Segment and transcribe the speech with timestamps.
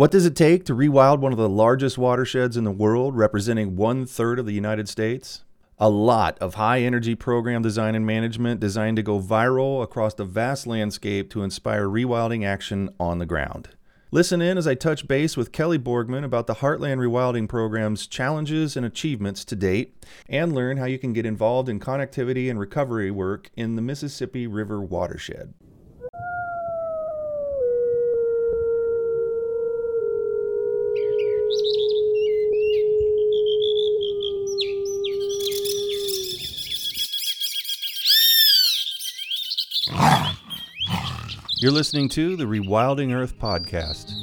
[0.00, 3.76] What does it take to rewild one of the largest watersheds in the world, representing
[3.76, 5.44] one third of the United States?
[5.76, 10.24] A lot of high energy program design and management designed to go viral across the
[10.24, 13.68] vast landscape to inspire rewilding action on the ground.
[14.10, 18.78] Listen in as I touch base with Kelly Borgman about the Heartland Rewilding Program's challenges
[18.78, 23.10] and achievements to date, and learn how you can get involved in connectivity and recovery
[23.10, 25.52] work in the Mississippi River watershed.
[41.62, 44.14] You're listening to the Rewilding Earth podcast.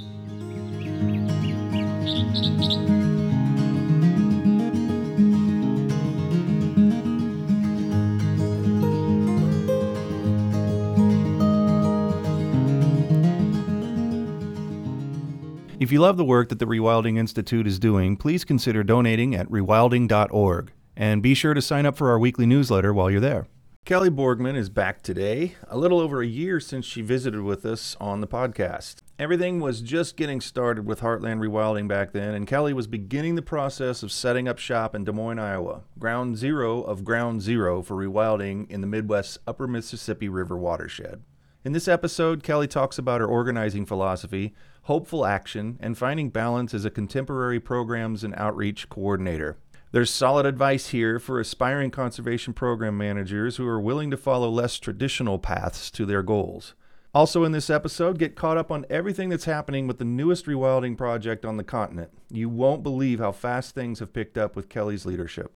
[15.80, 19.48] If you love the work that the Rewilding Institute is doing, please consider donating at
[19.48, 20.72] rewilding.org.
[20.96, 23.46] And be sure to sign up for our weekly newsletter while you're there.
[23.88, 27.96] Kelly Borgman is back today, a little over a year since she visited with us
[28.02, 28.96] on the podcast.
[29.18, 33.42] Everything was just getting started with Heartland Rewilding back then, and Kelly was beginning the
[33.42, 37.96] process of setting up shop in Des Moines, Iowa, ground zero of ground zero for
[37.96, 41.24] rewilding in the Midwest's upper Mississippi River watershed.
[41.64, 46.84] In this episode, Kelly talks about her organizing philosophy, hopeful action, and finding balance as
[46.84, 49.56] a contemporary programs and outreach coordinator.
[49.94, 54.80] There's solid advice here for aspiring conservation program managers who are willing to follow less
[54.80, 56.74] traditional paths to their goals.
[57.14, 60.98] Also, in this episode, get caught up on everything that's happening with the newest rewilding
[60.98, 62.12] project on the continent.
[62.30, 65.54] You won't believe how fast things have picked up with Kelly's leadership.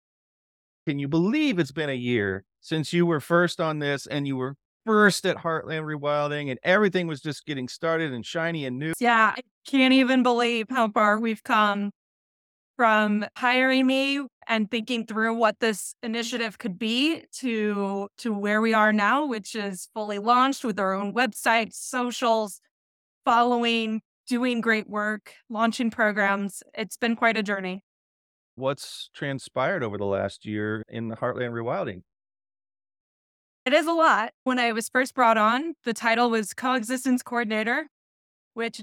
[0.87, 4.37] Can you believe it's been a year since you were first on this and you
[4.37, 8.93] were first at Heartland Rewilding and everything was just getting started and shiny and new?
[8.97, 11.91] Yeah, I can't even believe how far we've come
[12.81, 18.73] from hiring me and thinking through what this initiative could be to to where we
[18.73, 22.59] are now which is fully launched with our own website socials
[23.23, 26.63] following doing great work launching programs.
[26.73, 27.83] It's been quite a journey.
[28.55, 32.01] What's transpired over the last year in the heartland rewilding?
[33.63, 34.31] It is a lot.
[34.43, 37.89] When i was first brought on the title was coexistence coordinator
[38.55, 38.81] which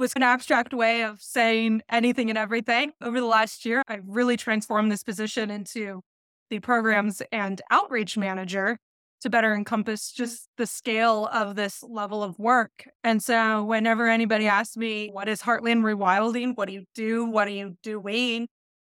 [0.00, 2.92] was an abstract way of saying anything and everything.
[3.02, 6.00] Over the last year, I've really transformed this position into
[6.48, 8.78] the programs and outreach manager
[9.20, 12.88] to better encompass just the scale of this level of work.
[13.04, 16.56] And so, whenever anybody asks me, What is Heartland Rewilding?
[16.56, 17.26] What do you do?
[17.26, 18.48] What are you doing?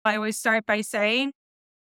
[0.05, 1.33] I always start by saying,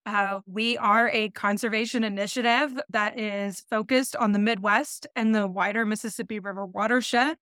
[0.06, 5.86] uh, we are a conservation initiative that is focused on the Midwest and the wider
[5.86, 7.38] Mississippi River watershed.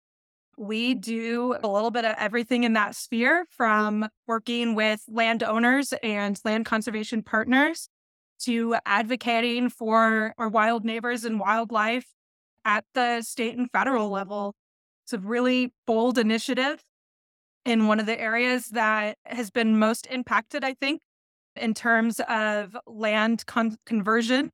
[0.61, 6.39] We do a little bit of everything in that sphere from working with landowners and
[6.45, 7.89] land conservation partners
[8.41, 12.05] to advocating for our wild neighbors and wildlife
[12.67, 14.55] at the state and federal level.
[15.07, 16.85] It's a really bold initiative
[17.65, 21.01] in one of the areas that has been most impacted, I think,
[21.57, 24.51] in terms of land con- conversion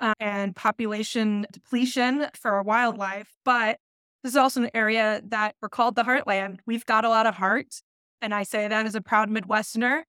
[0.00, 3.28] uh, and population depletion for our wildlife.
[3.44, 3.78] But
[4.24, 6.60] this is also an area that we're called the heartland.
[6.64, 7.82] We've got a lot of heart.
[8.22, 10.04] And I say that as a proud Midwesterner.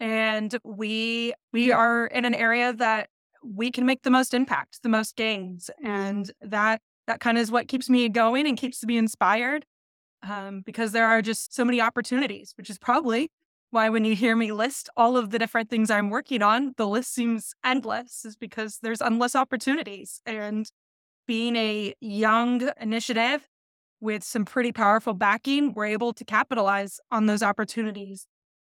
[0.00, 3.08] And we we are in an area that
[3.44, 5.70] we can make the most impact, the most gains.
[5.82, 9.64] And that that kind of is what keeps me going and keeps me inspired.
[10.28, 13.30] Um, because there are just so many opportunities, which is probably
[13.70, 16.86] why when you hear me list all of the different things I'm working on, the
[16.86, 20.20] list seems endless, is because there's endless opportunities.
[20.26, 20.68] And
[21.26, 23.48] being a young initiative
[24.02, 28.26] with some pretty powerful backing, we're able to capitalize on those opportunities.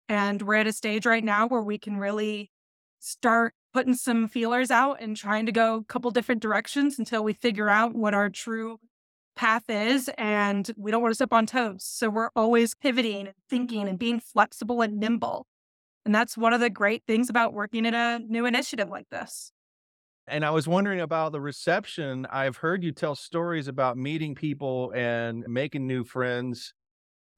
[0.08, 2.52] And we're at a stage right now where we can really
[3.00, 7.34] start putting some feelers out and trying to go a couple different directions until we
[7.34, 8.80] figure out what our true
[9.36, 10.10] path is.
[10.18, 11.84] And we don't want to step on toes.
[11.84, 15.48] So we're always pivoting and thinking and being flexible and nimble.
[16.06, 19.52] And that's one of the great things about working at a new initiative like this.
[20.28, 22.26] And I was wondering about the reception.
[22.32, 26.74] I've heard you tell stories about meeting people and making new friends.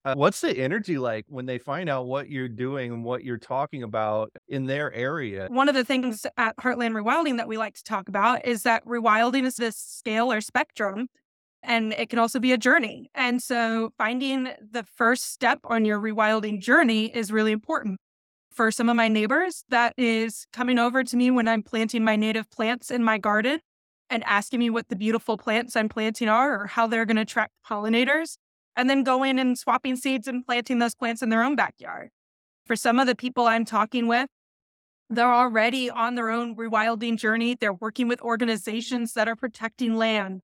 [0.04, 3.40] Uh, what's the energy like when they find out what you're doing and what you're
[3.40, 5.48] talking about in their area?
[5.50, 8.86] One of the things at Heartland Rewilding that we like to talk about is that
[8.86, 11.08] rewilding is this scale or spectrum,
[11.64, 13.10] and it can also be a journey.
[13.16, 18.00] And so finding the first step on your rewilding journey is really important
[18.56, 22.16] for some of my neighbors that is coming over to me when I'm planting my
[22.16, 23.60] native plants in my garden
[24.10, 27.24] and asking me what the beautiful plants I'm planting are or how they're going to
[27.24, 28.38] attract pollinators.
[28.78, 32.10] and then going and swapping seeds and planting those plants in their own backyard.
[32.66, 34.28] For some of the people I'm talking with,
[35.10, 37.56] they're already on their own rewilding journey.
[37.56, 40.42] They're working with organizations that are protecting land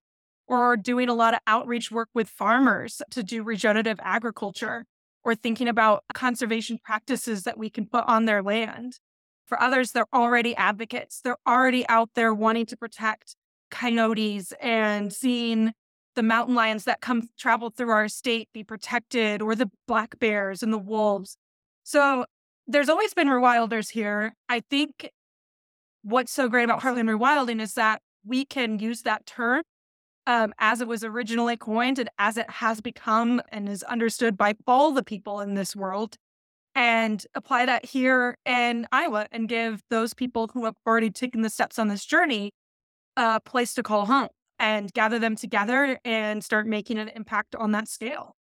[0.47, 4.85] or are doing a lot of outreach work with farmers to do regenerative agriculture
[5.23, 8.99] or thinking about conservation practices that we can put on their land.
[9.45, 11.21] For others, they're already advocates.
[11.21, 13.35] They're already out there wanting to protect
[13.69, 15.73] coyotes and seeing
[16.15, 20.61] the mountain lions that come travel through our state be protected or the black bears
[20.61, 21.37] and the wolves.
[21.83, 22.25] So
[22.67, 24.35] there's always been rewilders here.
[24.49, 25.11] I think
[26.03, 29.63] what's so great about Heartland Rewilding is that we can use that term
[30.27, 34.55] um, as it was originally coined and as it has become and is understood by
[34.67, 36.17] all the people in this world
[36.75, 41.49] and apply that here in Iowa and give those people who have already taken the
[41.49, 42.51] steps on this journey
[43.17, 47.71] a place to call home and gather them together and start making an impact on
[47.71, 48.35] that scale.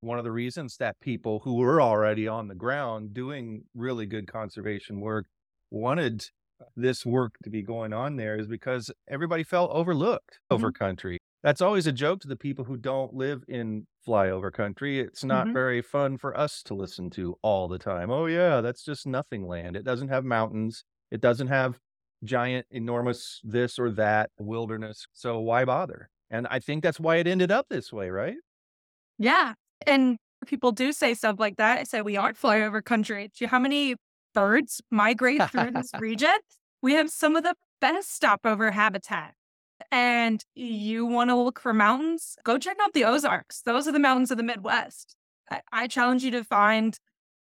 [0.00, 4.30] One of the reasons that people who were already on the ground doing really good
[4.30, 5.26] conservation work
[5.70, 6.30] wanted
[6.76, 10.54] this work to be going on there is because everybody felt overlooked mm-hmm.
[10.54, 11.18] over country.
[11.42, 15.00] That's always a joke to the people who don't live in flyover country.
[15.00, 15.54] It's not mm-hmm.
[15.54, 18.10] very fun for us to listen to all the time.
[18.10, 19.76] Oh, yeah, that's just nothing land.
[19.76, 21.78] It doesn't have mountains, it doesn't have
[22.24, 25.06] giant, enormous this or that wilderness.
[25.12, 26.10] So why bother?
[26.30, 28.36] And I think that's why it ended up this way, right?
[29.18, 29.54] Yeah.
[29.86, 31.78] And people do say stuff like that.
[31.78, 33.30] I say we aren't flyover country.
[33.46, 33.96] How many
[34.38, 36.36] birds migrate through this region.
[36.80, 39.34] We have some of the best stopover habitat.
[39.90, 42.36] And you want to look for mountains?
[42.44, 43.62] Go check out the Ozarks.
[43.62, 45.16] Those are the mountains of the Midwest.
[45.50, 46.98] I, I challenge you to find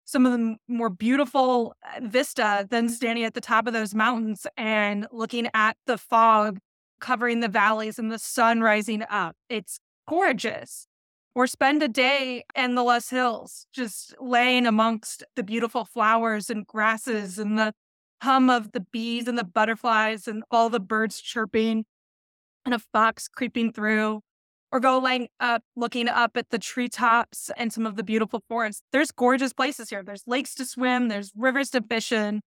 [0.04, 4.46] some of the more beautiful uh, vista than standing at the top of those mountains
[4.56, 6.58] and looking at the fog
[7.00, 9.36] covering the valleys and the sun rising up.
[9.48, 9.78] It's
[10.08, 10.88] gorgeous
[11.34, 16.66] or spend a day in the Loess Hills, just laying amongst the beautiful flowers and
[16.66, 17.72] grasses and the
[18.22, 21.84] hum of the bees and the butterflies and all the birds chirping
[22.64, 24.20] and a fox creeping through,
[24.70, 28.82] or go laying up, looking up at the treetops and some of the beautiful forests.
[28.92, 30.02] There's gorgeous places here.
[30.02, 32.42] There's lakes to swim, there's rivers to fish in.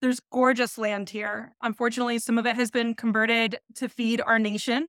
[0.00, 1.52] There's gorgeous land here.
[1.60, 4.86] Unfortunately, some of it has been converted to feed our nation.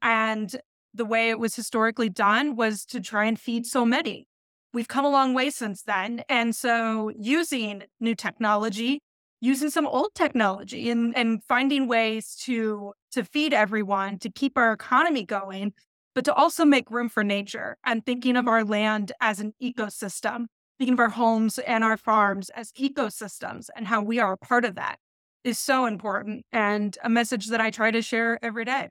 [0.00, 0.56] And
[0.94, 4.28] the way it was historically done was to try and feed so many.
[4.72, 6.22] We've come a long way since then.
[6.28, 9.00] And so using new technology,
[9.40, 14.72] using some old technology and, and finding ways to to feed everyone, to keep our
[14.72, 15.72] economy going,
[16.14, 20.46] but to also make room for nature and thinking of our land as an ecosystem,
[20.78, 24.64] thinking of our homes and our farms as ecosystems and how we are a part
[24.64, 24.98] of that
[25.44, 28.88] is so important and a message that I try to share every day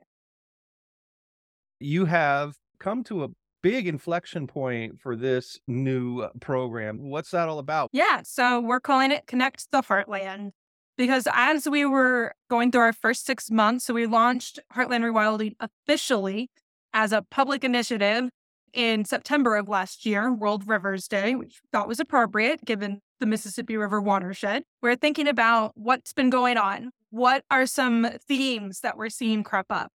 [1.83, 3.29] you have come to a
[3.61, 7.09] big inflection point for this new uh, program.
[7.09, 7.89] What's that all about?
[7.93, 10.51] Yeah, so we're calling it Connect the Heartland
[10.97, 15.55] because as we were going through our first six months, so we launched Heartland Rewilding
[15.59, 16.49] officially
[16.93, 18.29] as a public initiative
[18.73, 23.25] in September of last year, World Rivers Day, which we thought was appropriate given the
[23.25, 24.63] Mississippi River watershed.
[24.81, 26.91] We're thinking about what's been going on.
[27.11, 29.91] What are some themes that we're seeing crop up?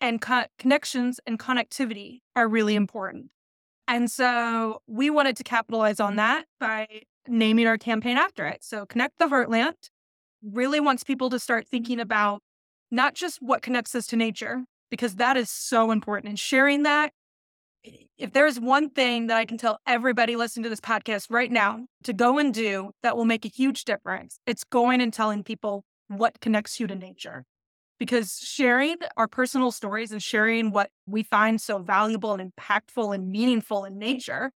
[0.00, 3.30] And co- connections and connectivity are really important.
[3.88, 6.86] And so we wanted to capitalize on that by
[7.26, 8.62] naming our campaign after it.
[8.62, 9.74] So Connect the Heartland
[10.42, 12.40] really wants people to start thinking about
[12.90, 16.28] not just what connects us to nature, because that is so important.
[16.28, 17.12] And sharing that,
[18.18, 21.86] if there's one thing that I can tell everybody listening to this podcast right now
[22.04, 25.84] to go and do that will make a huge difference, it's going and telling people
[26.08, 27.44] what connects you to nature
[28.00, 33.30] because sharing our personal stories and sharing what we find so valuable and impactful and
[33.30, 34.50] meaningful in nature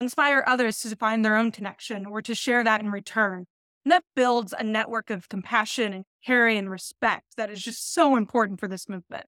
[0.00, 3.44] inspire others to find their own connection or to share that in return.
[3.84, 8.16] And that builds a network of compassion and caring and respect that is just so
[8.16, 9.26] important for this movement.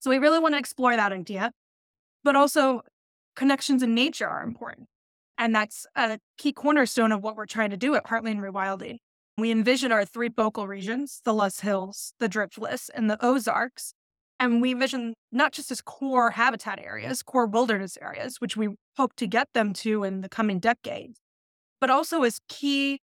[0.00, 1.52] So we really want to explore that idea,
[2.24, 2.80] but also
[3.36, 4.88] connections in nature are important.
[5.36, 8.98] And that's a key cornerstone of what we're trying to do at Heartland Rewilding.
[9.40, 13.94] We envision our three focal regions, the Loess Hills, the Driftless, and the Ozarks.
[14.38, 19.14] And we envision not just as core habitat areas, core wilderness areas, which we hope
[19.16, 21.20] to get them to in the coming decades,
[21.80, 23.00] but also as key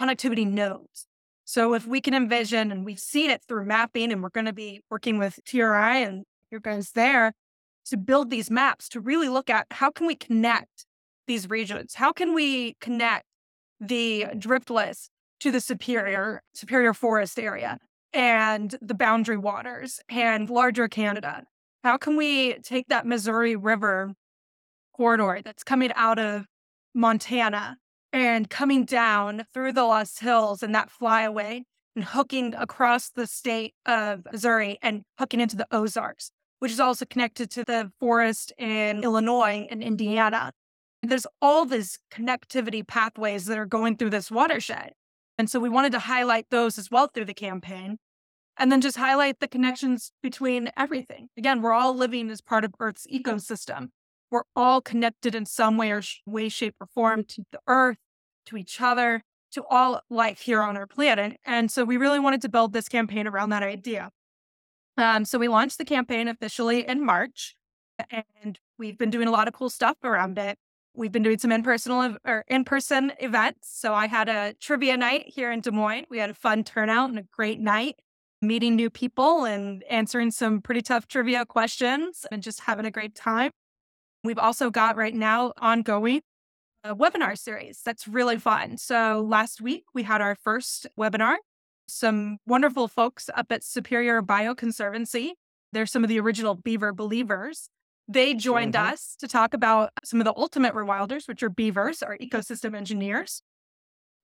[0.00, 1.06] connectivity nodes.
[1.44, 4.54] So if we can envision, and we've seen it through mapping, and we're going to
[4.54, 7.32] be working with TRI and your guys there
[7.86, 10.86] to build these maps to really look at how can we connect
[11.26, 11.94] these regions?
[11.94, 13.24] How can we connect
[13.80, 15.08] the driftless
[15.44, 17.78] to the superior superior forest area
[18.14, 21.44] and the boundary waters and larger Canada.
[21.82, 24.14] How can we take that Missouri River
[24.96, 26.46] corridor that's coming out of
[26.94, 27.76] Montana
[28.10, 33.74] and coming down through the Loess Hills and that flyaway and hooking across the state
[33.84, 39.04] of Missouri and hooking into the Ozarks, which is also connected to the forest in
[39.04, 40.52] Illinois and Indiana.
[41.02, 44.92] There's all these connectivity pathways that are going through this watershed.
[45.38, 47.98] And so we wanted to highlight those as well through the campaign.
[48.56, 51.28] And then just highlight the connections between everything.
[51.36, 53.88] Again, we're all living as part of Earth's ecosystem.
[54.30, 57.98] We're all connected in some way or sh- way, shape, or form to the Earth,
[58.46, 59.22] to each other,
[59.52, 61.38] to all life here on our planet.
[61.44, 64.10] And so we really wanted to build this campaign around that idea.
[64.96, 67.56] Um, so we launched the campaign officially in March,
[68.10, 70.58] and we've been doing a lot of cool stuff around it.
[70.96, 73.68] We've been doing some in-person or in-person events.
[73.70, 76.06] So I had a trivia night here in Des Moines.
[76.08, 77.96] We had a fun turnout and a great night
[78.40, 83.14] meeting new people and answering some pretty tough trivia questions and just having a great
[83.14, 83.50] time.
[84.22, 86.20] We've also got right now ongoing
[86.84, 88.76] a webinar series that's really fun.
[88.76, 91.36] So last week we had our first webinar.
[91.88, 95.32] Some wonderful folks up at Superior Bioconservancy.
[95.72, 97.68] They're some of the original beaver believers.
[98.06, 98.92] They joined mm-hmm.
[98.92, 103.42] us to talk about some of the ultimate rewilders, which are beavers, our ecosystem engineers,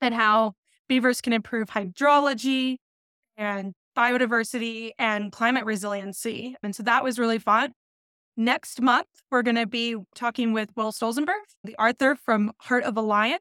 [0.00, 0.52] and how
[0.88, 2.76] beavers can improve hydrology
[3.36, 6.56] and biodiversity and climate resiliency.
[6.62, 7.72] And so that was really fun.
[8.36, 12.96] Next month, we're going to be talking with Will Stolzenburg, the Arthur from Heart of
[12.96, 13.38] a Lion,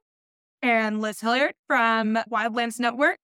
[0.62, 3.20] and Liz Hilliard from Wildlands Network,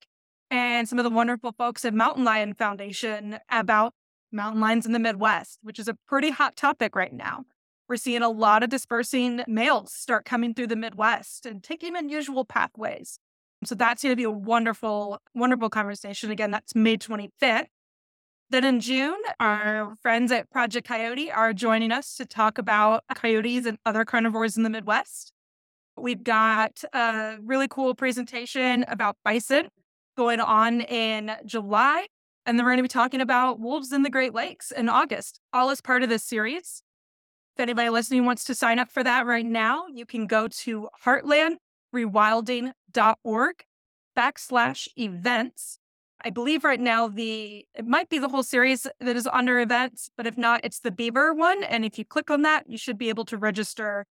[0.50, 3.94] and some of the wonderful folks at Mountain Lion Foundation about
[4.32, 7.46] mountain lions in the Midwest, which is a pretty hot topic right now.
[7.88, 12.44] We're seeing a lot of dispersing males start coming through the Midwest and taking unusual
[12.44, 13.20] pathways.
[13.64, 16.32] So that's going to be a wonderful, wonderful conversation.
[16.32, 17.68] Again, that's May 25th.
[18.50, 23.66] Then in June, our friends at Project Coyote are joining us to talk about coyotes
[23.66, 25.32] and other carnivores in the Midwest.
[25.98, 29.70] We've got a really cool presentation about bison
[30.16, 32.08] going on in July.
[32.46, 35.42] And then we're going to be talking about wolves in the Great Lakes in August,
[35.52, 36.82] all as part of this series.
[37.56, 40.88] If anybody listening wants to sign up for that right now, you can go to
[41.06, 43.64] heartlandrewilding.org
[44.18, 45.80] backslash events
[46.26, 50.10] I believe right now the it might be the whole series that is under events,
[50.18, 51.64] but if not, it's the Beaver one.
[51.64, 54.08] And if you click on that, you should be able to register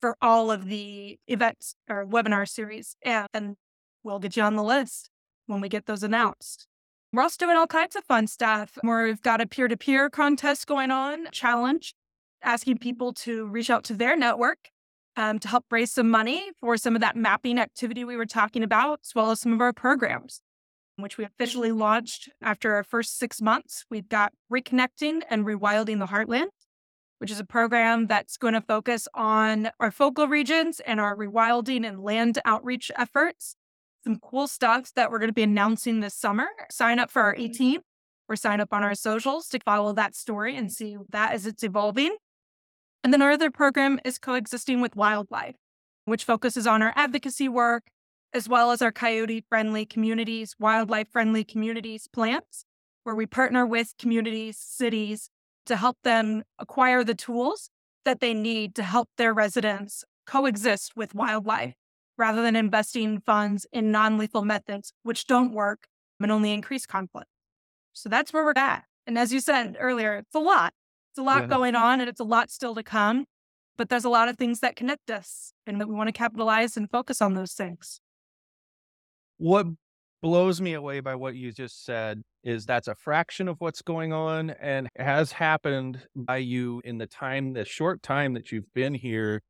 [0.00, 3.56] for all of the events or webinar series, and
[4.04, 5.10] we'll get you on the list
[5.46, 6.67] when we get those announced.
[7.12, 8.78] We're also doing all kinds of fun stuff.
[8.82, 11.94] Where we've got a peer-to-peer contest going on, challenge,
[12.42, 14.70] asking people to reach out to their network
[15.16, 18.62] um, to help raise some money for some of that mapping activity we were talking
[18.62, 20.42] about, as well as some of our programs
[20.98, 23.84] which we officially launched after our first six months.
[23.90, 26.48] We've got Reconnecting and Rewilding the Heartland,
[27.18, 31.86] which is a program that's going to focus on our focal regions and our rewilding
[31.86, 33.54] and land outreach efforts.
[34.08, 36.46] Some cool stuff that we're going to be announcing this summer.
[36.70, 37.42] Sign up for our mm-hmm.
[37.42, 37.80] 18
[38.26, 41.62] or sign up on our socials to follow that story and see that as it's
[41.62, 42.16] evolving.
[43.04, 45.56] And then our other program is Coexisting with Wildlife,
[46.06, 47.88] which focuses on our advocacy work,
[48.32, 52.64] as well as our coyote friendly communities, wildlife friendly communities plants,
[53.04, 55.28] where we partner with communities, cities
[55.66, 57.68] to help them acquire the tools
[58.06, 61.74] that they need to help their residents coexist with wildlife
[62.18, 65.86] rather than investing funds in non lethal methods, which don't work
[66.20, 67.28] and only increase conflict.
[67.92, 68.84] So that's where we're at.
[69.06, 70.74] And as you said earlier, it's a lot.
[71.12, 71.46] It's a lot yeah.
[71.48, 73.24] going on and it's a lot still to come.
[73.76, 76.76] But there's a lot of things that connect us and that we want to capitalize
[76.76, 78.00] and focus on those things.
[79.38, 79.66] What
[80.20, 84.12] blows me away by what you just said is that's a fraction of what's going
[84.12, 88.94] on and has happened by you in the time, the short time that you've been
[88.94, 89.40] here.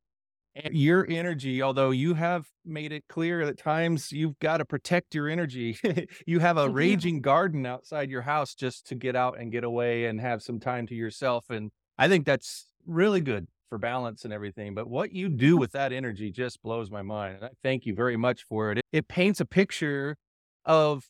[0.64, 5.14] And your energy, although you have made it clear at times you've got to protect
[5.14, 5.78] your energy,
[6.26, 6.74] you have a mm-hmm.
[6.74, 10.58] raging garden outside your house just to get out and get away and have some
[10.58, 11.48] time to yourself.
[11.48, 14.74] And I think that's really good for balance and everything.
[14.74, 17.36] But what you do with that energy just blows my mind.
[17.36, 18.78] And I thank you very much for it.
[18.78, 20.16] It, it paints a picture
[20.64, 21.04] of,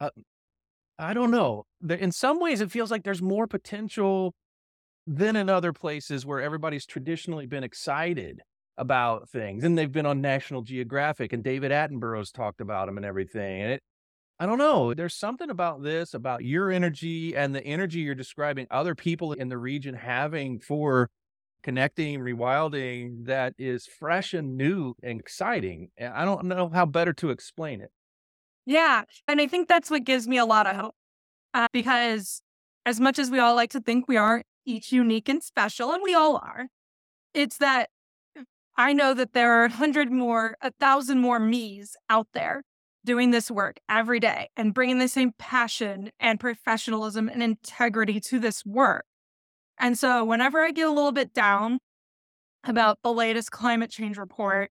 [0.00, 0.10] uh,
[1.00, 1.64] I don't know.
[1.88, 4.34] In some ways, it feels like there's more potential
[5.04, 8.40] than in other places where everybody's traditionally been excited
[8.76, 13.06] about things and they've been on National Geographic and David Attenborough's talked about them and
[13.06, 13.62] everything.
[13.62, 13.82] And it,
[14.38, 14.94] I don't know.
[14.94, 19.48] There's something about this, about your energy and the energy you're describing other people in
[19.48, 21.08] the region having for
[21.62, 25.90] connecting, rewilding that is fresh and new and exciting.
[26.00, 27.90] I don't know how better to explain it.
[28.66, 29.04] Yeah.
[29.28, 30.94] And I think that's what gives me a lot of hope
[31.54, 32.42] uh, because
[32.84, 36.02] as much as we all like to think we are each unique and special, and
[36.02, 36.66] we all are,
[37.32, 37.90] it's that
[38.76, 42.62] I know that there are a hundred more, a thousand more me's out there
[43.04, 48.38] doing this work every day and bringing the same passion and professionalism and integrity to
[48.38, 49.04] this work.
[49.78, 51.78] And so whenever I get a little bit down
[52.64, 54.70] about the latest climate change report,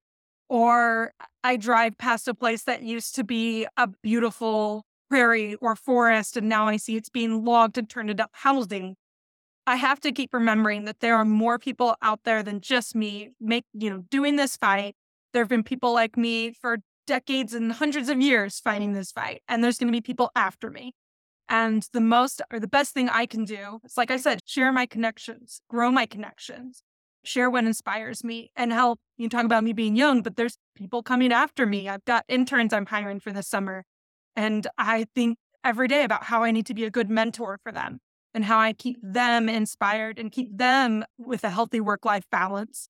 [0.49, 6.35] or I drive past a place that used to be a beautiful prairie or forest,
[6.35, 8.95] and now I see it's being logged and turned into housing.
[9.65, 13.29] I have to keep remembering that there are more people out there than just me
[13.39, 14.95] make, you know, doing this fight.
[15.31, 19.41] There have been people like me for decades and hundreds of years fighting this fight,
[19.47, 20.93] and there's going to be people after me.
[21.47, 24.71] And the most or the best thing I can do is, like I said, share
[24.71, 26.83] my connections, grow my connections,
[27.23, 28.99] share what inspires me, and help.
[29.17, 31.87] You talk about me being young, but there's people coming after me.
[31.87, 33.83] I've got interns I'm hiring for this summer.
[34.35, 37.71] And I think every day about how I need to be a good mentor for
[37.71, 37.99] them
[38.33, 42.89] and how I keep them inspired and keep them with a healthy work life balance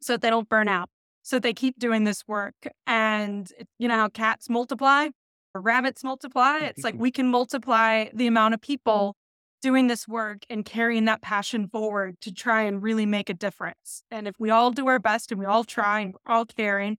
[0.00, 0.88] so that they don't burn out,
[1.22, 2.54] so they keep doing this work.
[2.86, 5.08] And you know how cats multiply
[5.54, 6.58] or rabbits multiply?
[6.58, 9.16] It's like we can multiply the amount of people
[9.62, 14.02] doing this work and carrying that passion forward to try and really make a difference.
[14.10, 16.98] And if we all do our best and we all try and we're all caring,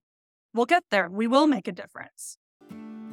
[0.51, 1.07] we'll get there.
[1.07, 2.37] We will make a difference.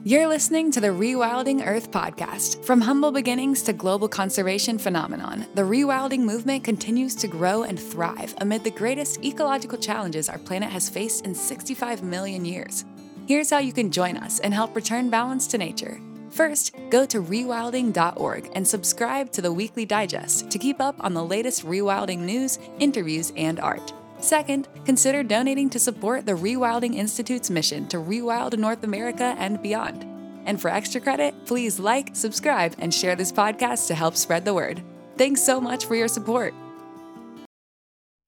[0.05, 2.65] You're listening to the Rewilding Earth podcast.
[2.65, 8.35] From humble beginnings to global conservation phenomenon, the rewilding movement continues to grow and thrive
[8.39, 12.85] amid the greatest ecological challenges our planet has faced in 65 million years.
[13.29, 16.01] Here's how you can join us and help return balance to nature.
[16.31, 21.25] First, go to rewilding.org and subscribe to the weekly digest to keep up on the
[21.25, 23.93] latest rewilding news, interviews, and art.
[24.23, 30.07] Second, consider donating to support the Rewilding Institute's mission to rewild North America and beyond.
[30.47, 34.55] And for extra credit, please like, subscribe, and share this podcast to help spread the
[34.55, 34.81] word.
[35.19, 36.55] Thanks so much for your support.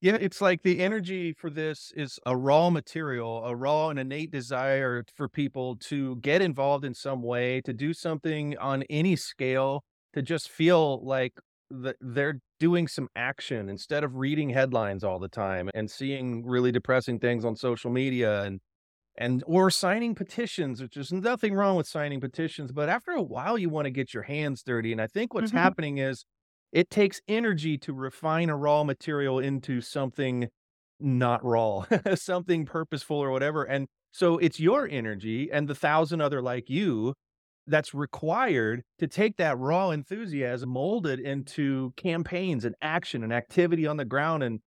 [0.01, 4.33] Yeah, it's like the energy for this is a raw material, a raw and innate
[4.33, 9.85] desire for people to get involved in some way, to do something on any scale,
[10.13, 11.35] to just feel like
[11.71, 16.71] that they're doing some action instead of reading headlines all the time and seeing really
[16.71, 18.61] depressing things on social media and
[19.17, 23.57] and or signing petitions which is nothing wrong with signing petitions but after a while
[23.57, 25.59] you want to get your hands dirty and i think what's mm-hmm.
[25.59, 26.25] happening is
[26.73, 30.49] it takes energy to refine a raw material into something
[31.01, 36.43] not raw something purposeful or whatever and so it's your energy and the thousand other
[36.43, 37.15] like you
[37.67, 43.87] that's required to take that raw enthusiasm, mold it into campaigns and action and activity
[43.87, 44.43] on the ground.
[44.43, 44.61] And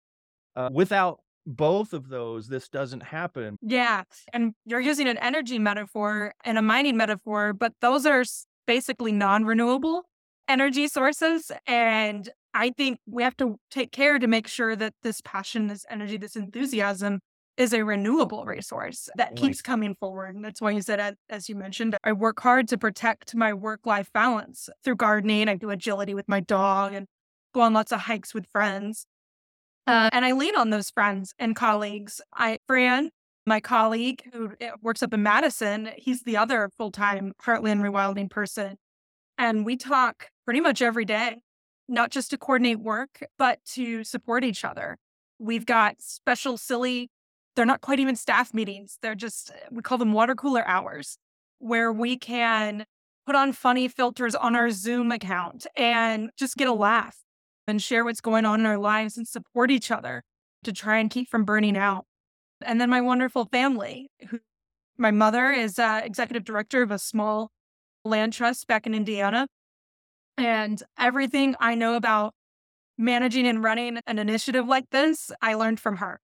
[0.57, 3.59] uh, without both of those, this doesn't happen.
[3.61, 4.05] Yeah.
[4.33, 8.25] And you're using an energy metaphor and a mining metaphor, but those are
[8.67, 10.03] basically non renewable
[10.49, 11.51] energy sources.
[11.67, 15.85] And I think we have to take care to make sure that this passion, this
[15.91, 17.21] energy, this enthusiasm
[17.57, 20.35] is a renewable resource that keeps coming forward.
[20.35, 23.87] And that's why you said, as you mentioned, I work hard to protect my work
[23.87, 25.49] life balance through gardening.
[25.49, 27.07] I do agility with my dog and
[27.55, 29.07] go on lots of hikes with friends.
[29.87, 32.21] Uh, and I lean on those friends and colleagues.
[32.35, 33.11] I, Fran,
[33.47, 38.31] my colleague who eh, works up in Madison, he's the other full time Heartland rewilding
[38.31, 38.77] person.
[39.39, 41.43] And we talk pretty much every day,
[41.89, 44.97] not just to coordinate work, but to support each other.
[45.39, 47.11] We've got special silly
[47.55, 48.99] they're not quite even staff meetings.
[49.03, 51.19] They're just, eh, we call them water cooler hours,
[51.59, 52.85] where we can
[53.27, 57.17] put on funny filters on our Zoom account and just get a laugh
[57.67, 60.23] and share what's going on in our lives and support each other
[60.65, 62.05] to try and keep from burning out.
[62.63, 64.41] And then my wonderful family, who
[64.99, 67.51] my mother is uh, executive director of a small
[68.05, 69.47] land trust back in Indiana.
[70.37, 72.35] And everything I know about
[72.99, 76.21] managing and running an initiative like this, I learned from her.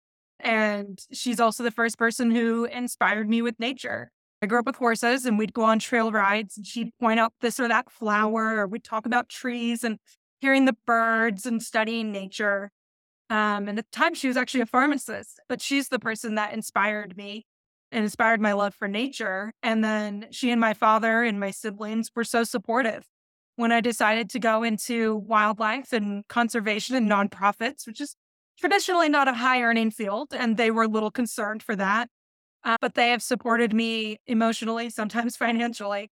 [0.45, 4.11] And she's also the first person who inspired me with nature.
[4.43, 7.33] I grew up with horses and we'd go on trail rides and she'd point out
[7.41, 9.99] this or that flower, or we'd talk about trees and
[10.41, 12.71] hearing the birds and studying nature.
[13.31, 16.53] Um, and at the time, she was actually a pharmacist, but she's the person that
[16.53, 17.47] inspired me
[17.91, 19.55] and inspired my love for nature.
[19.63, 23.07] And then she and my father and my siblings were so supportive
[23.57, 28.15] when I decided to go into wildlife and conservation and nonprofits, which is
[28.59, 32.09] traditionally not a high earning field, and they were a little concerned for that.
[32.65, 36.11] Uh, but they have supported me emotionally, sometimes financially,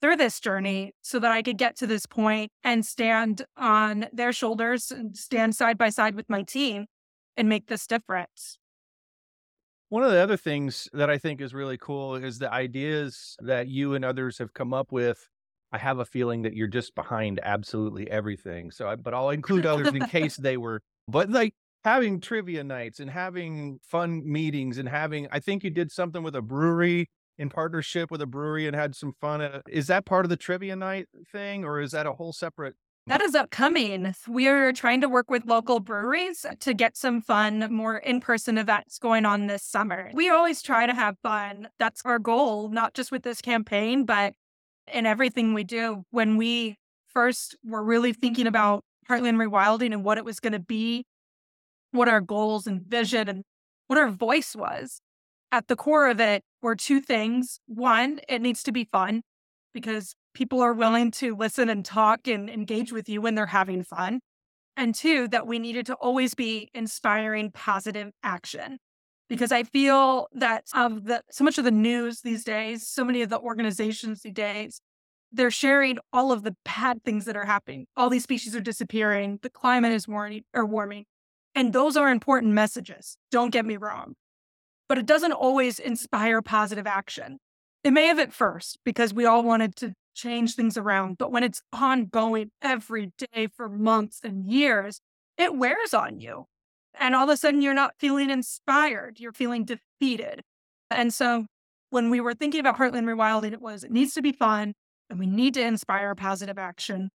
[0.00, 4.32] through this journey so that I could get to this point and stand on their
[4.32, 6.86] shoulders and stand side by side with my team
[7.36, 8.58] and make this difference.
[9.88, 13.68] One of the other things that I think is really cool is the ideas that
[13.68, 15.28] you and others have come up with.
[15.72, 18.70] I have a feeling that you're just behind absolutely everything.
[18.70, 20.82] So, I, but I'll include others in case they were.
[21.08, 25.92] But like having trivia nights and having fun meetings and having, I think you did
[25.92, 29.42] something with a brewery in partnership with a brewery and had some fun.
[29.42, 32.74] At, is that part of the trivia night thing or is that a whole separate?
[33.06, 34.14] That is upcoming.
[34.26, 38.98] We're trying to work with local breweries to get some fun, more in person events
[38.98, 40.10] going on this summer.
[40.14, 41.68] We always try to have fun.
[41.78, 44.32] That's our goal, not just with this campaign, but
[44.90, 46.04] in everything we do.
[46.12, 50.58] When we first were really thinking about Heartland Rewilding and what it was going to
[50.58, 51.04] be,
[51.94, 53.44] what our goals and vision and
[53.86, 55.00] what our voice was,
[55.52, 57.60] at the core of it were two things.
[57.66, 59.22] One, it needs to be fun
[59.72, 63.84] because people are willing to listen and talk and engage with you when they're having
[63.84, 64.20] fun.
[64.76, 68.78] And two, that we needed to always be inspiring positive action.
[69.28, 73.22] Because I feel that of the so much of the news these days, so many
[73.22, 74.80] of the organizations these days,
[75.30, 77.86] they're sharing all of the bad things that are happening.
[77.96, 81.04] All these species are disappearing, the climate is warming or warming.
[81.54, 83.16] And those are important messages.
[83.30, 84.14] Don't get me wrong.
[84.88, 87.38] But it doesn't always inspire positive action.
[87.84, 91.18] It may have at first because we all wanted to change things around.
[91.18, 95.00] But when it's ongoing every day for months and years,
[95.36, 96.46] it wears on you.
[96.98, 100.42] And all of a sudden, you're not feeling inspired, you're feeling defeated.
[100.90, 101.46] And so,
[101.90, 104.74] when we were thinking about Heartland Rewilding, it was it needs to be fun
[105.10, 107.10] and we need to inspire positive action.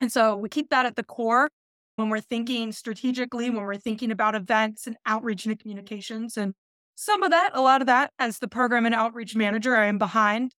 [0.00, 1.48] And so, we keep that at the core
[2.00, 6.36] when we're thinking strategically, when we're thinking about events and outreach and communications.
[6.36, 6.54] And
[6.94, 9.98] some of that, a lot of that, as the program and outreach manager, I am
[9.98, 10.52] behind,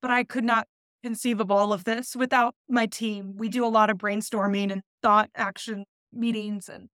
[0.00, 0.68] but I could not
[1.02, 3.34] conceive of all of this without my team.
[3.36, 6.88] We do a lot of brainstorming and thought action meetings and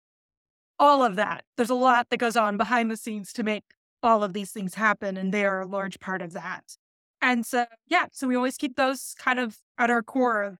[0.79, 1.43] all of that.
[1.57, 3.63] There's a lot that goes on behind the scenes to make
[4.03, 6.77] all of these things happen, and they are a large part of that.
[7.21, 10.57] And so, yeah, so we always keep those kind of at our core of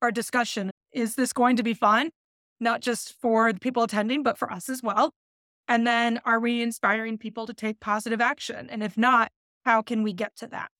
[0.00, 0.70] our discussion.
[0.92, 2.10] Is this going to be fun?
[2.60, 5.14] Not just for the people attending, but for us as well.
[5.68, 8.68] And then are we inspiring people to take positive action?
[8.70, 9.30] And if not,
[9.64, 10.70] how can we get to that?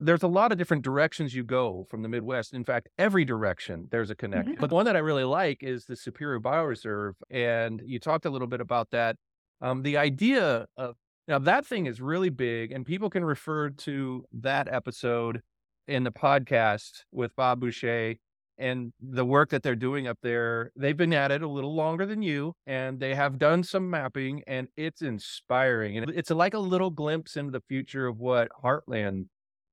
[0.00, 2.52] there's a lot of different directions you go from the Midwest.
[2.52, 4.54] In fact, every direction there's a connection.
[4.54, 4.60] Mm-hmm.
[4.60, 7.12] But the one that I really like is the Superior Bioreserve.
[7.30, 9.16] And you talked a little bit about that.
[9.60, 10.96] Um, the idea of
[11.28, 15.40] now that thing is really big, and people can refer to that episode
[15.86, 18.16] in the podcast with Bob Boucher
[18.58, 20.70] and the work that they're doing up there.
[20.76, 24.42] They've been at it a little longer than you, and they have done some mapping,
[24.46, 25.98] and it's inspiring.
[25.98, 29.26] And it's like a little glimpse into the future of what Heartland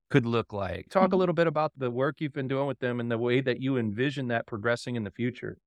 [0.09, 0.87] could look like.
[0.89, 1.13] Talk mm-hmm.
[1.13, 3.61] a little bit about the work you've been doing with them and the way that
[3.61, 5.57] you envision that progressing in the future.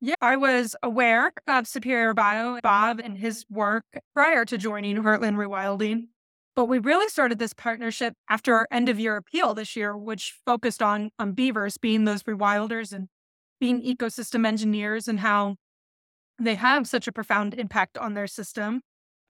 [0.00, 5.36] Yeah, I was aware of Superior Bio, Bob, and his work prior to joining Heartland
[5.36, 6.08] Rewilding.
[6.56, 10.34] But we really started this partnership after our end of year appeal this year, which
[10.46, 13.08] focused on, on beavers being those rewilders and
[13.60, 15.56] being ecosystem engineers and how
[16.38, 18.80] they have such a profound impact on their system.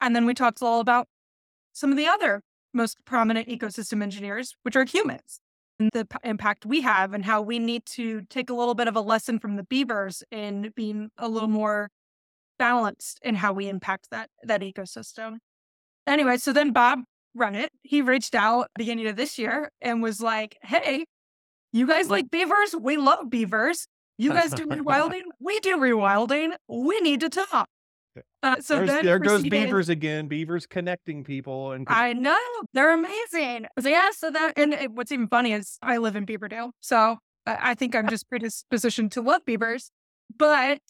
[0.00, 1.08] And then we talked all about
[1.72, 5.40] some of the other most prominent ecosystem engineers, which are humans,
[5.80, 8.86] and the p- impact we have, and how we need to take a little bit
[8.86, 11.90] of a lesson from the beavers in being a little more
[12.58, 15.38] balanced in how we impact that that ecosystem.
[16.06, 17.00] Anyway, so then Bob
[17.36, 17.70] run it.
[17.82, 21.04] He reached out beginning of this year and was like, "Hey,
[21.72, 22.74] you guys like beavers?
[22.74, 23.86] We love beavers.
[24.18, 25.22] You guys do rewilding?
[25.40, 26.54] We do rewilding.
[26.68, 27.68] We need to talk."
[28.42, 30.26] Uh, so there goes beavers again.
[30.28, 32.38] Beavers connecting people, and I know
[32.72, 33.66] they're amazing.
[33.78, 37.18] So yeah, so that and it, what's even funny is I live in Beaverdale, so
[37.46, 39.90] I think I'm just predispositioned to love beavers.
[40.36, 40.80] But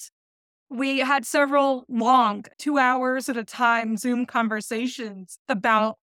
[0.70, 5.98] we had several long, two hours at a time, Zoom conversations about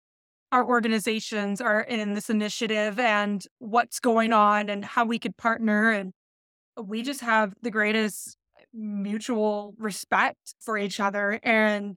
[0.54, 5.90] our organizations are in this initiative and what's going on and how we could partner.
[5.90, 6.14] And
[6.80, 8.38] we just have the greatest
[8.72, 11.96] mutual respect for each other and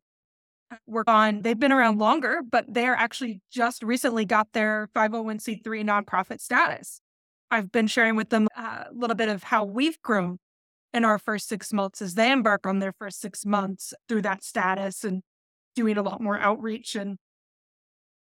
[0.86, 6.40] work on they've been around longer but they're actually just recently got their 501c3 nonprofit
[6.40, 7.00] status
[7.52, 10.38] i've been sharing with them a little bit of how we've grown
[10.92, 14.42] in our first six months as they embark on their first six months through that
[14.42, 15.22] status and
[15.76, 17.16] doing a lot more outreach and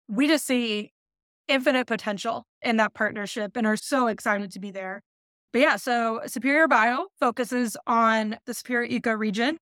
[0.09, 0.93] we just see
[1.49, 5.03] infinite potential in that partnership and are so excited to be there
[5.57, 9.57] but yeah, so Superior Bio focuses on the Superior Eco region.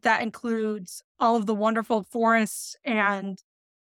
[0.00, 3.38] That includes all of the wonderful forests and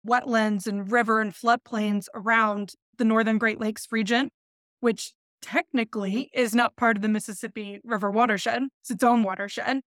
[0.03, 4.31] wetlands and river and floodplains around the Northern Great Lakes region,
[4.79, 5.13] which
[5.43, 8.63] technically is not part of the Mississippi River watershed.
[8.81, 9.81] It's its own watershed.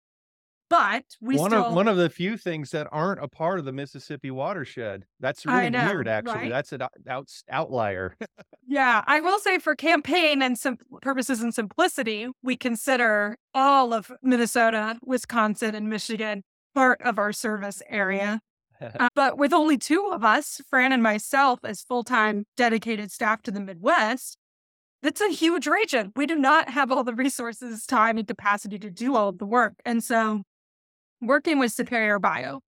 [0.70, 3.64] But we one still of one of the few things that aren't a part of
[3.64, 5.04] the Mississippi watershed.
[5.20, 6.34] That's really know, weird, actually.
[6.34, 6.50] right?
[6.50, 8.16] That's an out, outlier.
[8.66, 14.10] Yeah, I will say for campaign and sim- purposes and simplicity, we consider all of
[14.22, 16.42] Minnesota, Wisconsin, and Michigan
[16.74, 18.40] part of our service area.
[18.80, 23.40] Uh, but with only two of us, Fran and myself, as full time dedicated staff
[23.42, 24.36] to the Midwest,
[25.00, 26.12] that's a huge region.
[26.16, 29.46] We do not have all the resources, time, and capacity to do all of the
[29.46, 29.74] work.
[29.84, 30.42] And so,
[31.26, 32.60] working with Superior Bio,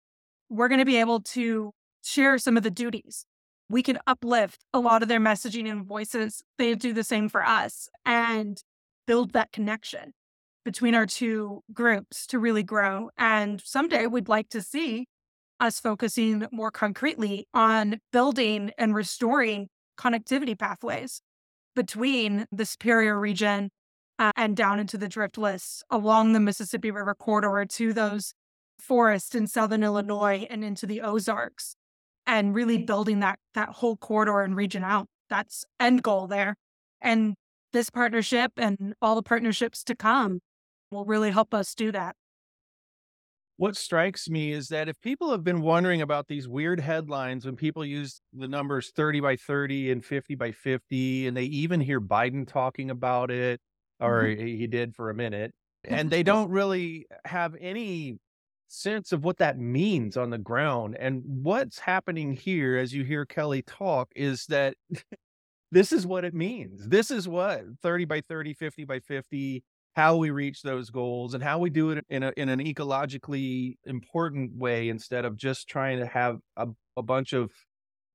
[0.48, 3.24] we're going to be able to share some of the duties.
[3.68, 6.42] We can uplift a lot of their messaging and voices.
[6.58, 8.62] They do the same for us and
[9.06, 10.12] build that connection
[10.64, 13.10] between our two groups to really grow.
[13.16, 15.06] And someday we'd like to see
[15.60, 21.20] us focusing more concretely on building and restoring connectivity pathways
[21.74, 23.70] between the Superior region
[24.18, 28.32] uh, and down into the driftless along the Mississippi River corridor to those
[28.84, 31.76] forests in southern Illinois and into the Ozarks
[32.26, 35.06] and really building that that whole corridor and region out.
[35.30, 36.56] That's end goal there.
[37.00, 37.34] And
[37.72, 40.40] this partnership and all the partnerships to come
[40.90, 42.14] will really help us do that.
[43.56, 47.54] what strikes me is that if people have been wondering about these weird headlines when
[47.56, 52.00] people use the numbers 30 by 30 and 50 by 50, and they even hear
[52.00, 53.60] Biden talking about it,
[54.00, 54.44] or mm-hmm.
[54.46, 55.52] he he did for a minute,
[55.84, 58.18] and they don't really have any
[58.74, 60.96] sense of what that means on the ground.
[60.98, 64.74] And what's happening here, as you hear Kelly talk, is that
[65.72, 66.88] this is what it means.
[66.88, 69.62] This is what 30 by 30, 50 by 50,
[69.94, 73.76] how we reach those goals and how we do it in a in an ecologically
[73.84, 77.50] important way instead of just trying to have a, a bunch of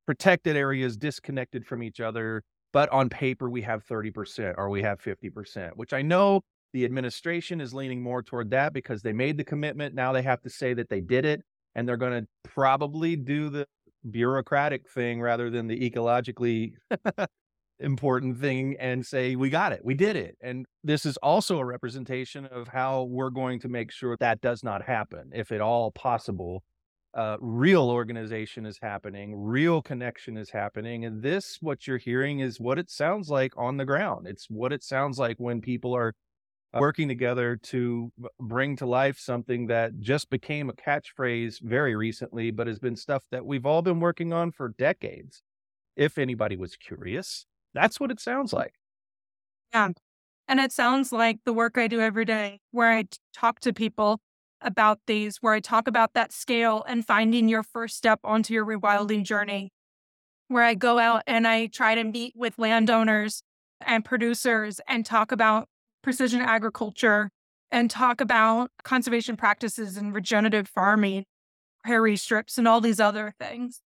[0.06, 2.43] protected areas disconnected from each other.
[2.72, 6.41] But on paper, we have 30% or we have 50%, which I know
[6.73, 9.95] the administration is leaning more toward that because they made the commitment.
[9.95, 11.41] Now they have to say that they did it
[11.75, 13.65] and they're going to probably do the
[14.10, 16.71] bureaucratic thing rather than the ecologically
[17.79, 20.38] important thing and say, we got it, we did it.
[20.41, 24.63] And this is also a representation of how we're going to make sure that does
[24.63, 26.63] not happen, if at all possible.
[27.15, 31.05] Uh, real organization is happening, real connection is happening.
[31.05, 34.27] And this, what you're hearing, is what it sounds like on the ground.
[34.27, 36.13] It's what it sounds like when people are
[36.73, 42.51] Uh working together to bring to life something that just became a catchphrase very recently,
[42.51, 45.41] but has been stuff that we've all been working on for decades.
[45.95, 48.75] If anybody was curious, that's what it sounds like.
[49.73, 49.89] Yeah.
[50.47, 54.19] And it sounds like the work I do every day, where I talk to people
[54.62, 58.65] about these, where I talk about that scale and finding your first step onto your
[58.65, 59.71] rewilding journey,
[60.47, 63.43] where I go out and I try to meet with landowners
[63.82, 65.69] and producers and talk about
[66.02, 67.30] precision agriculture
[67.72, 71.26] and talk about conservation practices and regenerative farming,
[71.84, 73.82] prairie strips, and all these other things.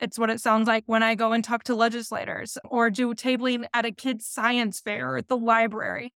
[0.00, 3.66] It's what it sounds like when I go and talk to legislators or do tabling
[3.74, 6.12] at a kids' science fair or at the library.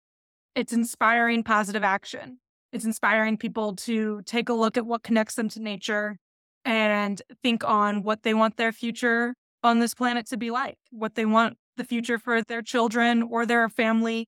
[0.55, 2.39] It's inspiring positive action.
[2.73, 6.19] It's inspiring people to take a look at what connects them to nature
[6.65, 11.15] and think on what they want their future on this planet to be like, what
[11.15, 14.27] they want the future for their children or their family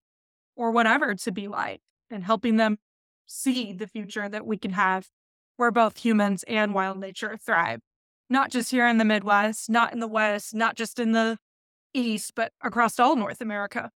[0.57, 2.79] or whatever to be like, and helping them
[3.27, 5.09] see the future that we can have
[5.57, 7.81] where both humans and wild nature thrive
[8.31, 11.39] not just here in the Midwest, not in the West, not just in the
[11.93, 13.91] East, but across all North America.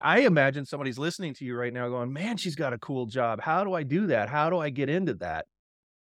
[0.00, 3.40] I imagine somebody's listening to you right now going, man, she's got a cool job.
[3.40, 4.30] How do I do that?
[4.30, 5.46] How do I get into that?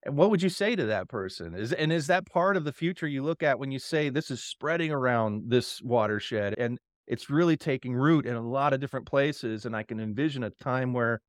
[0.05, 1.55] And what would you say to that person?
[1.55, 4.31] Is and is that part of the future you look at when you say this
[4.31, 9.07] is spreading around this watershed and it's really taking root in a lot of different
[9.07, 11.21] places and I can envision a time where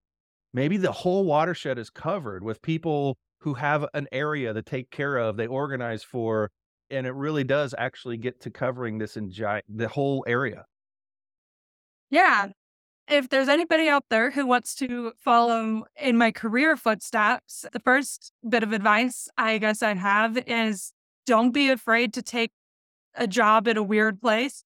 [0.54, 5.18] maybe the whole watershed is covered with people who have an area to take care
[5.18, 6.52] of, they organize for,
[6.90, 10.66] and it really does actually get to covering this in giant, the whole area.
[12.10, 12.50] Yeah.
[13.08, 18.34] If there's anybody out there who wants to follow in my career footsteps, the first
[18.48, 20.92] bit of advice I guess I'd have is
[21.26, 22.52] don't be afraid to take
[23.16, 24.64] a job at a weird place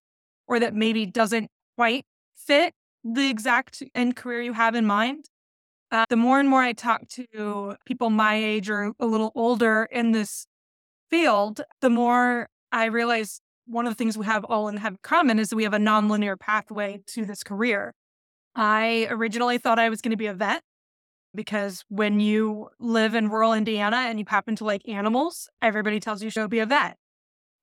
[0.47, 5.25] or that maybe doesn't quite fit the exact end career you have in mind.
[5.91, 9.87] Uh, the more and more I talk to people my age or a little older
[9.91, 10.47] in this
[11.09, 15.39] field, the more I realize one of the things we have all in have common
[15.39, 17.93] is that we have a nonlinear pathway to this career.
[18.55, 20.63] I originally thought I was going to be a vet
[21.35, 26.23] because when you live in rural Indiana and you happen to like animals, everybody tells
[26.23, 26.97] you to be a vet.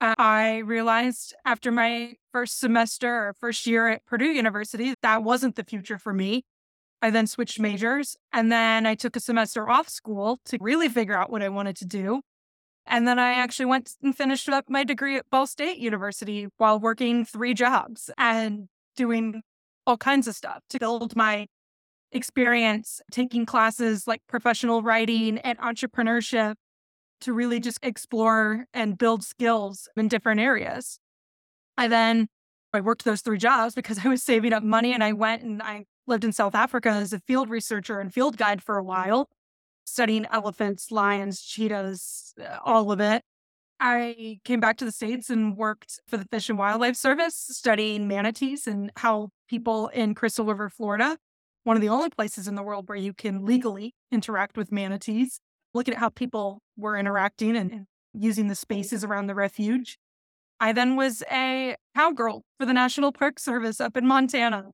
[0.00, 5.56] Uh, I realized after my first semester or first year at Purdue University that wasn't
[5.56, 6.44] the future for me.
[7.02, 11.16] I then switched majors and then I took a semester off school to really figure
[11.16, 12.22] out what I wanted to do.
[12.86, 16.78] And then I actually went and finished up my degree at Ball State University while
[16.78, 19.42] working three jobs and doing
[19.86, 21.46] all kinds of stuff to build my
[22.10, 26.54] experience, taking classes like professional writing and entrepreneurship
[27.20, 30.98] to really just explore and build skills in different areas.
[31.76, 32.28] I then
[32.72, 35.62] I worked those three jobs because I was saving up money and I went and
[35.62, 39.28] I lived in South Africa as a field researcher and field guide for a while,
[39.84, 43.22] studying elephants, lions, cheetahs, uh, all of it.
[43.82, 48.06] I came back to the States and worked for the Fish and Wildlife Service, studying
[48.06, 51.16] manatees and how people in Crystal River, Florida,
[51.64, 55.40] one of the only places in the world where you can legally interact with manatees,
[55.74, 59.98] looking at how people were interacting and, and using the spaces around the refuge.
[60.58, 64.70] I then was a cowgirl for the National Park Service up in Montana.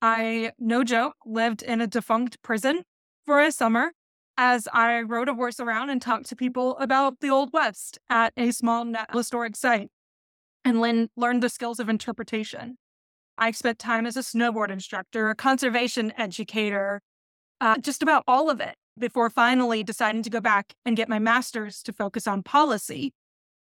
[0.00, 2.82] I, no joke, lived in a defunct prison
[3.24, 3.92] for a summer
[4.38, 8.32] as I rode a horse around and talked to people about the Old West at
[8.36, 9.90] a small historic site
[10.66, 12.76] and Lynn learned the skills of interpretation.
[13.38, 17.02] I spent time as a snowboard instructor, a conservation educator,
[17.60, 21.18] uh, just about all of it before finally deciding to go back and get my
[21.18, 23.12] master's to focus on policy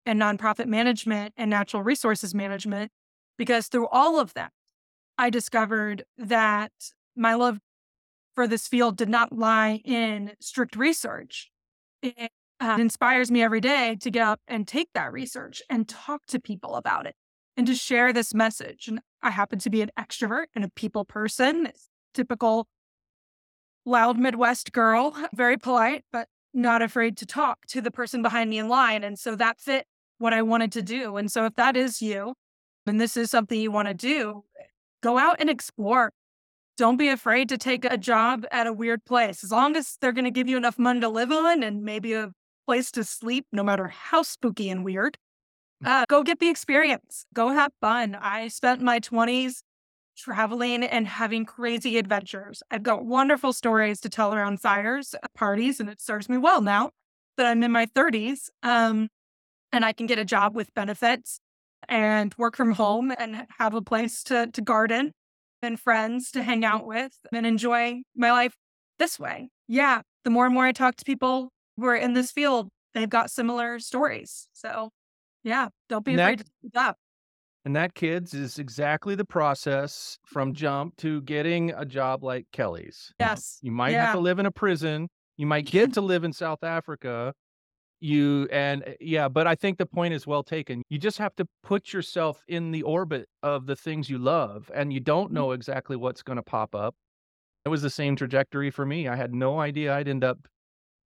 [0.06, 2.92] and nonprofit management and natural resources management.
[3.38, 4.52] Because through all of that,
[5.18, 6.72] I discovered that
[7.16, 7.60] my love
[8.36, 11.52] for this field did not lie in strict research.
[12.02, 16.26] It uh, inspires me every day to get up and take that research and talk
[16.28, 17.16] to people about it
[17.56, 18.88] and to share this message.
[18.88, 21.70] And I happen to be an extrovert and a people person,
[22.14, 22.68] typical
[23.86, 28.60] loud Midwest girl, very polite, but not afraid to talk to the person behind me
[28.60, 29.04] in line.
[29.04, 29.86] And so that fit
[30.20, 31.18] what I wanted to do.
[31.18, 32.34] And so if that is you,
[32.86, 34.44] and this is something you want to do,
[35.02, 36.12] go out and explore.
[36.78, 39.44] Don't be afraid to take a job at a weird place.
[39.44, 42.14] As long as they're going to give you enough money to live on and maybe
[42.14, 42.32] a
[42.66, 45.18] place to sleep, no matter how spooky and weird,
[45.86, 47.26] uh, go get the experience.
[47.34, 48.16] Go have fun.
[48.16, 49.62] I spent my 20s
[50.16, 52.64] traveling and having crazy adventures.
[52.72, 56.62] I've got wonderful stories to tell around fires, uh, parties, and it serves me well
[56.62, 56.92] now
[57.38, 58.50] that I'm in my 30s.
[58.62, 59.10] Um,
[59.72, 61.40] and I can get a job with benefits
[61.90, 65.12] and work from home and have a place to, to garden
[65.62, 68.54] and friends to hang out with and enjoy my life
[69.00, 69.50] this way.
[69.68, 70.02] Yeah.
[70.24, 73.32] The more and more I talk to people who are in this field, they've got
[73.32, 74.48] similar stories.
[74.54, 74.92] So,
[75.44, 76.98] yeah, don't be afraid to speak up.
[77.66, 83.14] And that, kids, is exactly the process from jump to getting a job like Kelly's.
[83.20, 83.60] Yes.
[83.62, 84.08] You might yeah.
[84.08, 85.08] have to live in a prison.
[85.38, 87.34] You might get to live in South Africa.
[88.02, 90.84] You and eh, yeah, but I think the point is well taken.
[90.90, 94.92] You just have to put yourself in the orbit of the things you love, and
[94.92, 95.36] you don't Mm-hmm.
[95.36, 96.96] know exactly what's going to pop up.
[97.66, 99.08] It was the same trajectory for me.
[99.08, 100.38] I had no idea I'd end up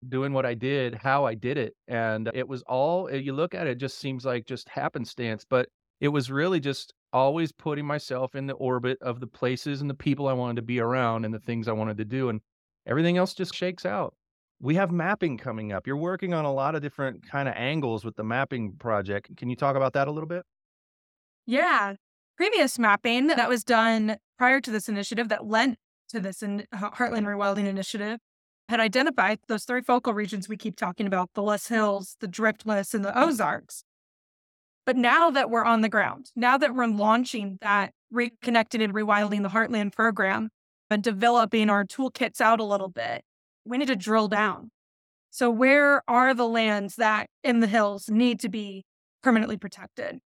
[0.08, 1.74] doing what I did, how I did it.
[1.88, 5.44] And it was all, eh, you look at it, it just seems like just happenstance,
[5.48, 5.68] but
[6.00, 9.94] it was really just always putting myself in the orbit of the places and the
[9.94, 12.28] people I wanted to be around and the things I wanted to do.
[12.28, 12.40] And
[12.86, 14.14] everything else just shakes out.
[14.60, 15.86] We have mapping coming up.
[15.86, 19.36] You're working on a lot of different kind of angles with the mapping project.
[19.36, 20.44] Can you talk about that a little bit?
[21.46, 21.94] Yeah.
[22.36, 25.76] Previous mapping that was done prior to this initiative that led
[26.08, 28.18] to this in Heartland Rewilding Initiative
[28.68, 32.94] had identified those three focal regions we keep talking about the Loess Hills, the Driftless,
[32.94, 33.84] and the Ozarks.
[34.86, 39.42] But now that we're on the ground, now that we're launching that Reconnected and Rewilding
[39.42, 40.48] the Heartland program
[40.88, 43.22] and developing our toolkits out a little bit,
[43.64, 44.70] we need to drill down.
[45.30, 48.84] So, where are the lands that in the hills need to be
[49.22, 50.20] permanently protected?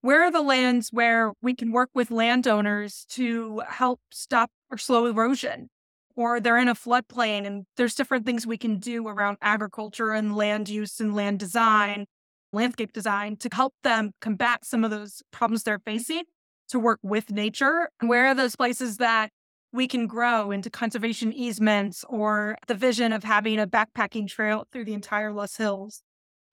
[0.00, 5.06] Where are the lands where we can work with landowners to help stop or slow
[5.06, 5.68] erosion?
[6.16, 10.34] Or they're in a floodplain and there's different things we can do around agriculture and
[10.34, 12.06] land use and land design,
[12.52, 16.22] landscape design to help them combat some of those problems they're facing
[16.68, 17.88] to work with nature.
[18.00, 19.30] Where are those places that
[19.72, 24.84] we can grow into conservation easements or the vision of having a backpacking trail through
[24.84, 26.02] the entire Loess Hills?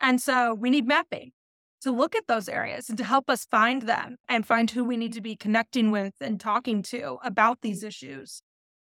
[0.02, 1.32] And so we need mapping
[1.82, 4.98] to look at those areas and to help us find them and find who we
[4.98, 8.42] need to be connecting with and talking to about these issues.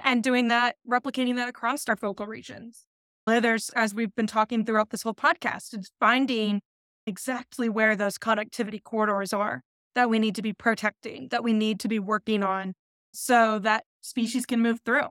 [0.04, 2.86] And doing that, replicating that across our focal regions.
[3.26, 6.60] There's, as we've been talking throughout this whole podcast, it's finding
[7.06, 9.62] exactly where those connectivity corridors are
[9.94, 12.74] that we need to be protecting, that we need to be working on
[13.12, 15.08] so that species can move through.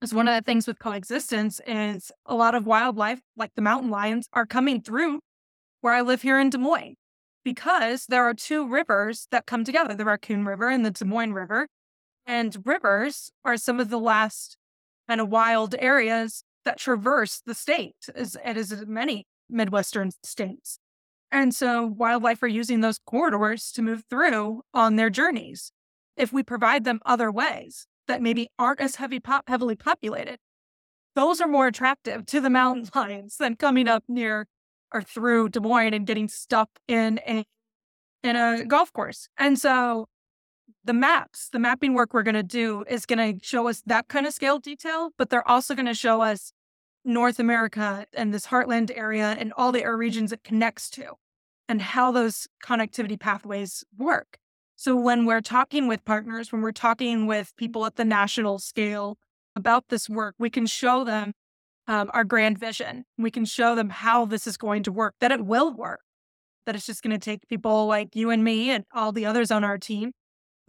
[0.00, 3.90] Because one of the things with coexistence is a lot of wildlife, like the mountain
[3.90, 5.20] lions, are coming through
[5.80, 6.96] where I live here in Des Moines
[7.44, 11.32] because there are two rivers that come together the Raccoon River and the Des Moines
[11.32, 11.68] River.
[12.24, 14.56] And rivers are some of the last
[15.08, 20.78] and wild areas that traverse the state, as, as many Midwestern states.
[21.32, 25.72] And so wildlife are using those corridors to move through on their journeys.
[26.14, 30.38] If we provide them other ways that maybe aren't as heavy pop, heavily populated,
[31.16, 34.46] those are more attractive to the mountain lions than coming up near
[34.92, 37.46] or through Des Moines and getting stuck in a
[38.22, 39.26] in a golf course.
[39.38, 40.06] And so
[40.84, 44.08] the maps, the mapping work we're going to do is going to show us that
[44.08, 46.52] kind of scale detail, but they're also going to show us
[47.04, 51.14] North America and this heartland area and all the air regions it connects to
[51.68, 54.38] and how those connectivity pathways work.
[54.76, 59.16] So when we're talking with partners, when we're talking with people at the national scale
[59.54, 61.32] about this work, we can show them
[61.86, 63.04] um, our grand vision.
[63.18, 66.00] We can show them how this is going to work, that it will work,
[66.66, 69.50] that it's just going to take people like you and me and all the others
[69.50, 70.12] on our team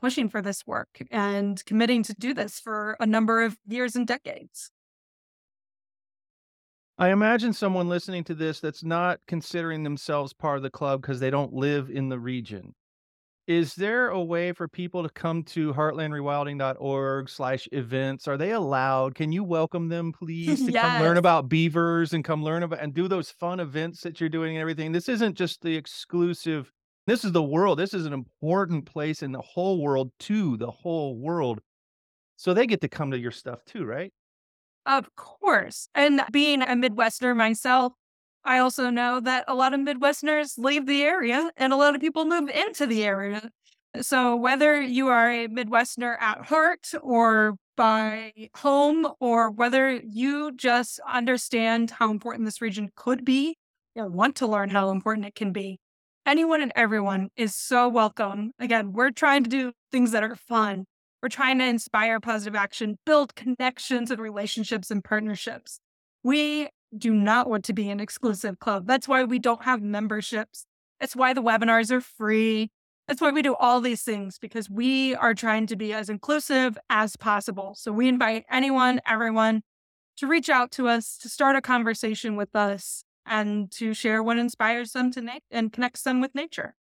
[0.03, 4.05] pushing for this work and committing to do this for a number of years and
[4.05, 4.69] decades.
[7.04, 11.20] I imagine someone listening to this that's not considering themselves part of the club because
[11.20, 12.74] they don't live in the region.
[13.45, 18.26] Is there a way for people to come to heartlandrewilding.org slash events?
[18.30, 19.16] Are they allowed?
[19.16, 22.93] Can you welcome them, please, to come learn about beavers and come learn about and
[22.93, 24.93] do those fun events that you're doing and everything?
[24.93, 26.72] This isn't just the exclusive,
[27.06, 27.80] this is the world.
[27.80, 31.60] This is an important place in the whole world to the whole world.
[32.38, 34.14] So they get to come to your stuff too, right?
[34.86, 35.88] Of course.
[35.95, 37.93] And being a Midwesterner myself,
[38.43, 42.01] I also know that a lot of Midwesterners leave the area and a lot of
[42.01, 43.49] people move into the area.
[44.01, 50.99] So whether you are a Midwesterner at heart or by home, or whether you just
[51.11, 53.57] understand how important this region could be
[53.95, 55.79] or want to learn how important it can be,
[56.25, 58.51] anyone and everyone is so welcome.
[58.59, 60.86] Again, we're trying to do things that are fun.
[61.24, 65.80] We're trying to inspire positive action, build connections and relationships and partnerships.
[66.21, 66.67] We
[66.97, 68.88] do not want to be an exclusive club.
[68.88, 70.65] That's why we don't have memberships.
[70.99, 72.71] That's why the webinars are free.
[73.07, 76.78] That's why we do all these things because we are trying to be as inclusive
[76.89, 77.74] as possible.
[77.78, 79.61] So we invite anyone, everyone
[80.17, 84.38] to reach out to us, to start a conversation with us, and to share what
[84.38, 86.76] inspires them to na- and connects them with nature.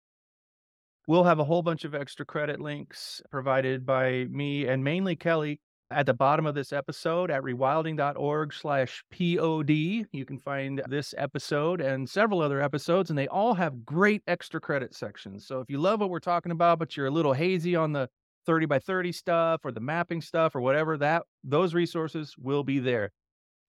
[1.11, 5.59] We'll have a whole bunch of extra credit links provided by me and mainly Kelly
[5.91, 11.81] at the bottom of this episode at rewilding.org slash pod you can find this episode
[11.81, 15.49] and several other episodes and they all have great extra credit sections.
[15.49, 18.09] So if you love what we're talking about but you're a little hazy on the
[18.47, 22.79] 30 by 30 stuff or the mapping stuff or whatever that those resources will be
[22.79, 23.11] there.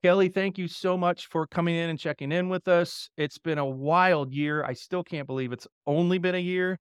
[0.04, 3.10] Kelly thank you so much for coming in and checking in with us.
[3.18, 4.64] It's been a wild year.
[4.64, 6.78] I still can't believe it's only been a year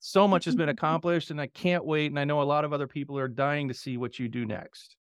[0.00, 0.62] so much has mm-hmm.
[0.62, 2.10] been accomplished and I can't wait.
[2.10, 4.44] And I know a lot of other people are dying to see what you do
[4.44, 4.96] next.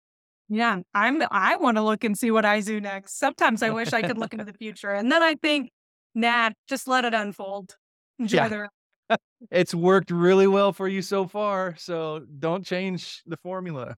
[0.50, 3.18] Yeah, I'm I want to look and see what I do next.
[3.18, 4.92] Sometimes I wish I could look into the future.
[4.92, 5.70] And then I think,
[6.14, 7.76] nah, just let it unfold.
[8.18, 8.48] Enjoy Yeah.
[8.48, 8.68] the.
[9.50, 11.76] It's worked really well for you so far.
[11.78, 13.96] So don't change the formula.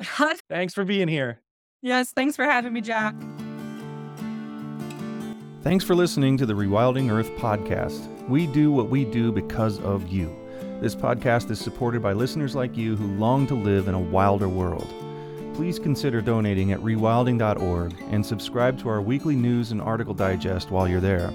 [0.48, 1.40] Thanks for being here.
[1.82, 3.14] yes, thanks for having me, Jack.
[5.64, 8.28] Thanks for listening to the Rewilding Earth podcast.
[8.28, 10.30] We do what we do because of you.
[10.82, 14.46] This podcast is supported by listeners like you who long to live in a wilder
[14.46, 14.86] world.
[15.54, 20.86] Please consider donating at rewilding.org and subscribe to our weekly news and article digest while
[20.86, 21.32] you're there.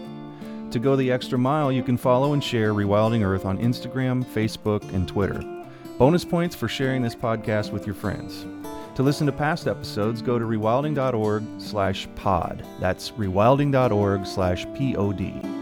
[0.70, 4.84] To go the extra mile, you can follow and share Rewilding Earth on Instagram, Facebook,
[4.94, 5.42] and Twitter.
[5.98, 8.46] Bonus points for sharing this podcast with your friends.
[9.00, 12.66] To listen to past episodes, go to rewilding.org slash pod.
[12.82, 15.59] That's rewilding.org slash pod.